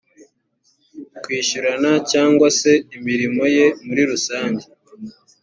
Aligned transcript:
kwishyurana 1.23 1.91
cyangwa 2.11 2.47
se 2.59 2.71
imirimo 2.97 3.43
ye 3.55 3.65
muri 3.85 4.01
rusange 4.09 4.65